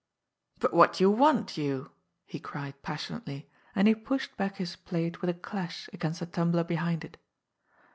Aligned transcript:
"But 0.57 0.73
what 0.73 0.93
do 0.93 1.03
you 1.03 1.11
want, 1.11 1.57
you?" 1.57 1.91
he 2.25 2.39
cried 2.39 2.81
passionately, 2.81 3.51
and 3.75 3.87
he 3.87 3.93
pushed 3.93 4.35
back 4.35 4.55
his 4.55 4.75
plate 4.75 5.21
with 5.21 5.29
a 5.29 5.33
clash 5.35 5.91
against 5.93 6.21
the 6.21 6.25
tumbler 6.25 6.63
behind 6.63 7.05
it. 7.05 7.17